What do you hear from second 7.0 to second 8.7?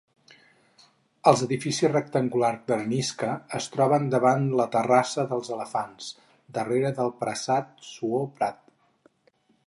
del Prasat Suor Prat.